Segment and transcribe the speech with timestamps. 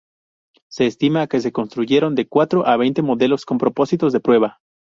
[0.67, 4.57] Se estima que se construyeron de cuatro a veinte modelos con propósitos de prueba.